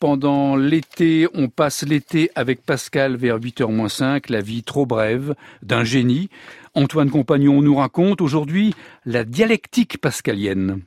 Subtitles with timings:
[0.00, 5.84] pendant l'été, on passe l'été avec Pascal vers 8h 5, la vie trop brève d'un
[5.84, 6.28] génie.
[6.74, 8.74] Antoine Compagnon nous raconte aujourd'hui
[9.04, 10.82] la dialectique pascalienne.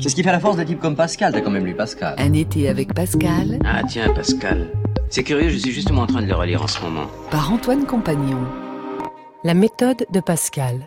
[0.00, 2.16] C'est ce qui fait la force d'un type comme Pascal, t'as quand même lu Pascal.
[2.18, 3.60] Un été avec Pascal.
[3.64, 4.72] Ah tiens, Pascal.
[5.08, 7.06] C'est curieux, je suis justement en train de le relire en ce moment.
[7.30, 8.40] Par Antoine Compagnon.
[9.44, 10.86] La méthode de Pascal.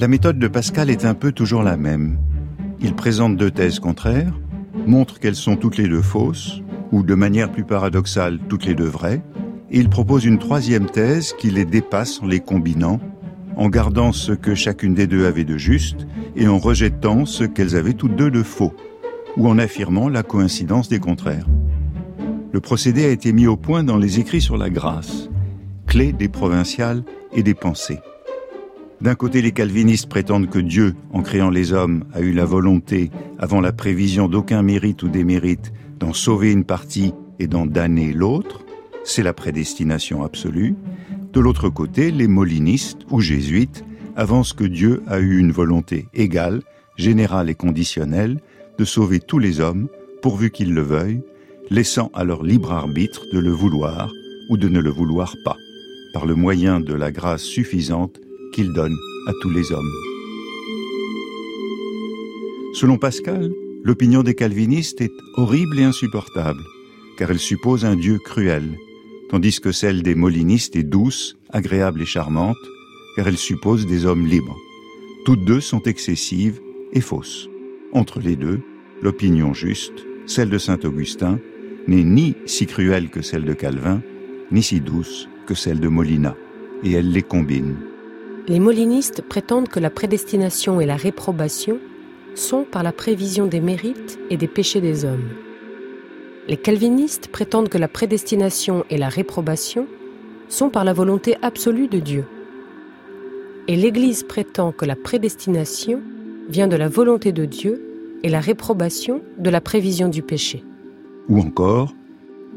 [0.00, 2.18] La méthode de Pascal est un peu toujours la même.
[2.80, 4.32] Il présente deux thèses contraires,
[4.86, 8.88] montre qu'elles sont toutes les deux fausses, ou de manière plus paradoxale, toutes les deux
[8.88, 9.22] vraies,
[9.70, 13.00] et il propose une troisième thèse qui les dépasse en les combinant,
[13.56, 16.06] en gardant ce que chacune des deux avait de juste
[16.36, 18.74] et en rejetant ce qu'elles avaient toutes deux de faux,
[19.36, 21.46] ou en affirmant la coïncidence des contraires.
[22.52, 25.28] Le procédé a été mis au point dans les écrits sur la grâce,
[25.86, 27.98] clé des provinciales et des pensées.
[29.00, 33.10] D'un côté, les calvinistes prétendent que Dieu, en créant les hommes, a eu la volonté,
[33.38, 38.64] avant la prévision d'aucun mérite ou démérite, d'en sauver une partie et d'en damner l'autre.
[39.04, 40.74] C'est la prédestination absolue.
[41.32, 43.84] De l'autre côté, les molinistes ou jésuites
[44.16, 46.62] avancent que Dieu a eu une volonté égale,
[46.96, 48.40] générale et conditionnelle,
[48.78, 49.88] de sauver tous les hommes,
[50.22, 51.22] pourvu qu'ils le veuillent,
[51.70, 54.10] laissant à leur libre arbitre de le vouloir
[54.50, 55.56] ou de ne le vouloir pas,
[56.12, 58.18] par le moyen de la grâce suffisante
[58.52, 58.96] qu'il donne
[59.26, 59.92] à tous les hommes.
[62.74, 66.62] Selon Pascal, l'opinion des calvinistes est horrible et insupportable,
[67.16, 68.78] car elle suppose un Dieu cruel,
[69.30, 72.56] tandis que celle des molinistes est douce, agréable et charmante,
[73.16, 74.56] car elle suppose des hommes libres.
[75.24, 76.60] Toutes deux sont excessives
[76.92, 77.48] et fausses.
[77.92, 78.60] Entre les deux,
[79.02, 81.40] l'opinion juste, celle de saint Augustin,
[81.86, 84.02] n'est ni si cruelle que celle de Calvin,
[84.52, 86.36] ni si douce que celle de Molina,
[86.84, 87.76] et elle les combine.
[88.48, 91.78] Les molinistes prétendent que la prédestination et la réprobation
[92.34, 95.28] sont par la prévision des mérites et des péchés des hommes.
[96.48, 99.86] Les calvinistes prétendent que la prédestination et la réprobation
[100.48, 102.24] sont par la volonté absolue de Dieu.
[103.66, 106.00] Et l'Église prétend que la prédestination
[106.48, 107.82] vient de la volonté de Dieu
[108.22, 110.64] et la réprobation de la prévision du péché.
[111.28, 111.92] Ou encore,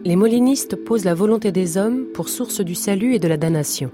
[0.06, 3.92] les molinistes posent la volonté des hommes pour source du salut et de la damnation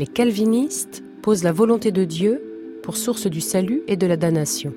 [0.00, 2.40] les calvinistes posent la volonté de Dieu
[2.82, 4.72] pour source du salut et de la damnation.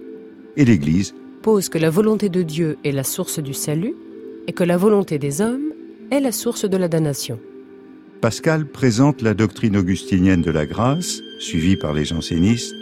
[0.57, 3.95] Et l'Église pose que la volonté de Dieu est la source du salut
[4.47, 5.71] et que la volonté des hommes
[6.11, 7.39] est la source de la damnation.
[8.19, 12.75] Pascal présente la doctrine augustinienne de la grâce, suivie par les jansénistes,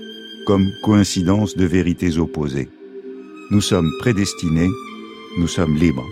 [0.48, 2.70] comme coïncidence de vérités opposées.
[3.52, 4.70] Nous sommes prédestinés,
[5.38, 6.10] nous sommes libres.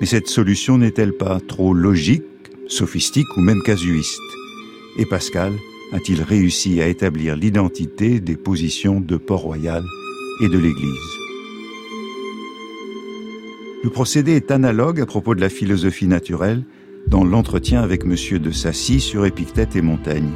[0.00, 2.24] Mais cette solution n'est-elle pas trop logique,
[2.66, 4.18] sophistique ou même casuiste?
[4.98, 5.52] Et Pascal
[5.92, 9.84] a-t-il réussi à établir l'identité des positions de Port-Royal
[10.42, 11.16] et de l'Église?
[13.84, 16.64] Le procédé est analogue à propos de la philosophie naturelle
[17.06, 18.38] dans l'entretien avec M.
[18.38, 20.32] de Sassy sur Épictète et Montaigne,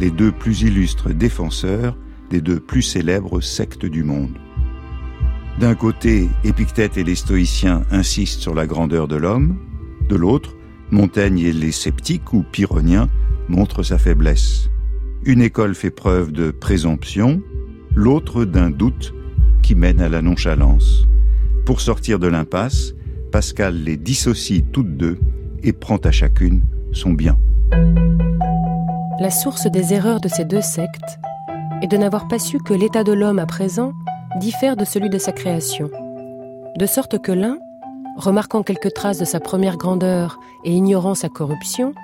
[0.00, 1.96] les deux plus illustres défenseurs
[2.30, 4.36] des deux plus célèbres sectes du monde.
[5.60, 9.56] D'un côté, Épictète et les stoïciens insistent sur la grandeur de l'homme,
[10.08, 10.56] de l'autre,
[10.90, 13.08] Montaigne et les sceptiques ou pyrrhoniens
[13.48, 14.70] montre sa faiblesse.
[15.24, 17.40] Une école fait preuve de présomption,
[17.94, 19.14] l'autre d'un doute
[19.62, 21.06] qui mène à la nonchalance.
[21.64, 22.94] Pour sortir de l'impasse,
[23.32, 25.18] Pascal les dissocie toutes deux
[25.62, 26.62] et prend à chacune
[26.92, 27.38] son bien.
[29.18, 31.18] La source des erreurs de ces deux sectes
[31.82, 33.92] est de n'avoir pas su que l'état de l'homme à présent
[34.38, 35.90] diffère de celui de sa création.
[36.76, 37.58] De sorte que l'un,
[38.16, 41.94] remarquant quelques traces de sa première grandeur et ignorant sa corruption,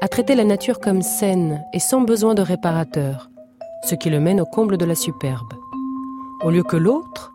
[0.00, 3.30] a traité la nature comme saine et sans besoin de réparateur,
[3.82, 5.52] ce qui le mène au comble de la superbe.
[6.44, 7.32] Au lieu que l'autre,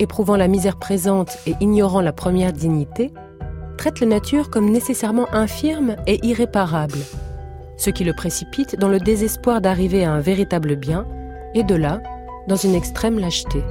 [0.00, 3.12] éprouvant la misère présente et ignorant la première dignité,
[3.78, 6.98] traite la nature comme nécessairement infirme et irréparable,
[7.76, 11.06] ce qui le précipite dans le désespoir d'arriver à un véritable bien,
[11.54, 12.02] et de là,
[12.48, 13.62] dans une extrême lâcheté.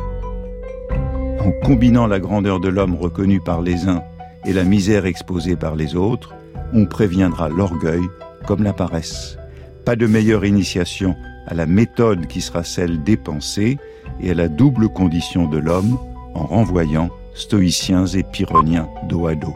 [1.39, 4.03] En combinant la grandeur de l'homme reconnu par les uns
[4.45, 6.33] et la misère exposée par les autres,
[6.73, 8.01] on préviendra l'orgueil
[8.45, 9.37] comme la paresse.
[9.85, 11.15] Pas de meilleure initiation
[11.47, 13.77] à la méthode qui sera celle des pensées
[14.21, 15.97] et à la double condition de l'homme
[16.33, 19.53] en renvoyant stoïciens et pyrrhoniens dos à dos.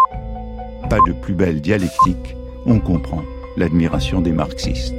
[0.89, 2.35] Pas de plus belle dialectique,
[2.65, 3.23] on comprend
[3.57, 4.95] l'admiration des marxistes.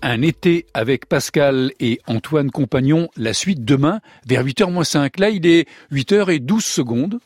[0.00, 5.18] Un été avec Pascal et Antoine Compagnon, la suite demain vers 8h 5.
[5.18, 7.18] Là, il est 8h12 secondes.